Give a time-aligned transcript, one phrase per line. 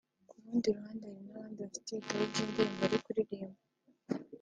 [0.29, 3.59] ku rundi ruhande hari n’abandi bafite ibitabo by’indirimbo bari kuririmba